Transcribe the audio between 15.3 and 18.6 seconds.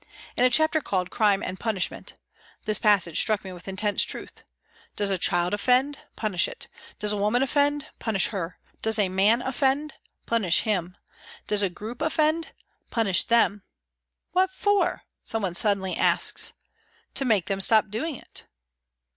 suddenly asks.' To make them stop doing it